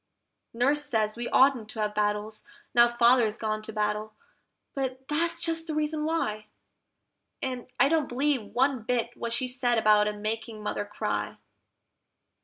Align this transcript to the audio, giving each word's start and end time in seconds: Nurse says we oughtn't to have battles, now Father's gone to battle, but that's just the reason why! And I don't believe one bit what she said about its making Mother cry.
Nurse 0.51 0.83
says 0.85 1.15
we 1.15 1.29
oughtn't 1.29 1.69
to 1.69 1.79
have 1.81 1.93
battles, 1.93 2.43
now 2.73 2.87
Father's 2.87 3.37
gone 3.37 3.61
to 3.61 3.71
battle, 3.71 4.15
but 4.73 5.07
that's 5.07 5.39
just 5.39 5.67
the 5.67 5.75
reason 5.75 6.05
why! 6.05 6.47
And 7.39 7.67
I 7.79 7.87
don't 7.87 8.09
believe 8.09 8.41
one 8.55 8.81
bit 8.81 9.11
what 9.15 9.31
she 9.31 9.47
said 9.47 9.77
about 9.77 10.07
its 10.07 10.17
making 10.17 10.63
Mother 10.63 10.85
cry. 10.85 11.37